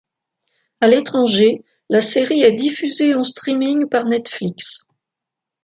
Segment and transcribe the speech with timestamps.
[0.79, 4.87] À l'étranger, la série est diffusée en streaming par Netflix.